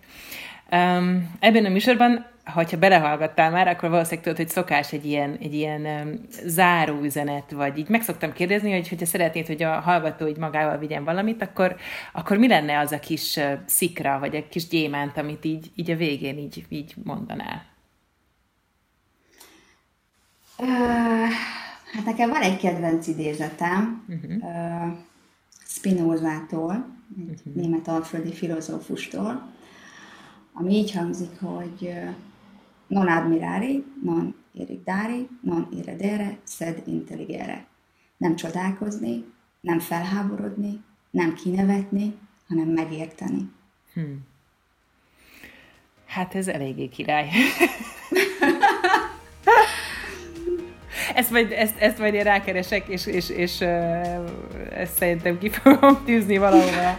[0.71, 5.53] Um, ebben a műsorban hogyha belehallgattál már, akkor valószínűleg tudod, hogy szokás egy ilyen, egy
[5.53, 6.13] ilyen um,
[6.45, 10.77] záró üzenet, vagy így meg szoktam kérdezni, hogy hogyha szeretnéd, hogy a hallgató így magával
[10.77, 11.75] vigyen valamit, akkor,
[12.13, 15.91] akkor mi lenne az a kis uh, szikra, vagy a kis gyémánt, amit így, így
[15.91, 17.65] a végén így, így mondanál?
[20.57, 20.67] Uh,
[21.93, 24.51] hát nekem van egy kedvenc idézetem, uh-huh.
[24.51, 24.97] uh,
[25.65, 26.97] Spinozától,
[27.29, 27.53] egy uh-huh.
[27.63, 29.51] német alföldi filozófustól,
[30.53, 32.09] ami így hangzik, hogy uh,
[32.89, 37.65] non admirare, non irritare, non irredere, sed intelligere.
[38.17, 39.25] Nem csodálkozni,
[39.61, 42.13] nem felháborodni, nem kinevetni,
[42.47, 43.51] hanem megérteni.
[43.93, 44.27] Hmm.
[46.05, 47.29] Hát ez eléggé király.
[51.15, 53.61] ezt majd, ezt, ezt majd én rákeresek, és, és, és
[54.71, 56.97] ezt szerintem ki fogom tűzni valahova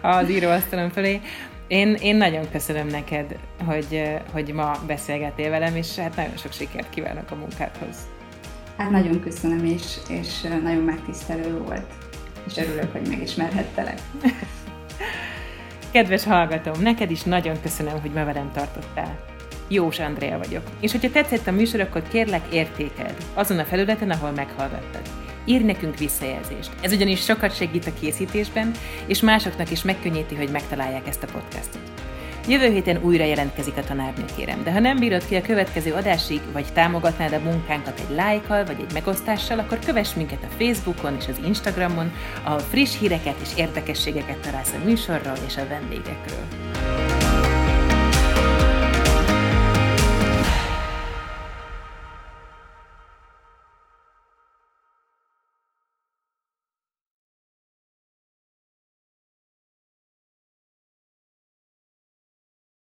[0.00, 1.20] az íróasztalon felé.
[1.68, 4.02] Én, én nagyon köszönöm neked, hogy,
[4.32, 7.96] hogy ma beszélgettél velem, és hát nagyon sok sikert kívánok a munkádhoz.
[8.76, 11.92] Hát nagyon köszönöm, és, és nagyon megtisztelő volt,
[12.46, 13.98] és örülök, hogy megismerhettelek.
[15.92, 19.18] Kedves hallgatom, neked is nagyon köszönöm, hogy ma velem tartottál.
[19.68, 24.30] Jós Andrea vagyok, és hogyha tetszett a műsor, akkor kérlek értékeld azon a felületen, ahol
[24.30, 26.70] meghallgattad ír nekünk visszajelzést.
[26.80, 28.70] Ez ugyanis sokat segít a készítésben,
[29.06, 31.80] és másoknak is megkönnyíti, hogy megtalálják ezt a podcastot.
[32.48, 36.40] Jövő héten újra jelentkezik a tanárnő, kérem, de ha nem bírod ki a következő adásig,
[36.52, 41.28] vagy támogatnád a munkánkat egy lájkkal, vagy egy megosztással, akkor kövess minket a Facebookon és
[41.28, 42.12] az Instagramon,
[42.44, 47.17] ahol friss híreket és érdekességeket találsz a műsorról és a vendégekről.